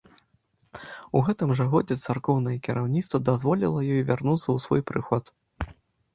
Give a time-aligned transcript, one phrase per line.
[1.19, 5.23] У гэтым жа годзе царкоўнае кіраўніцтва дазволіла ёй вярнуцца ў свой прыход.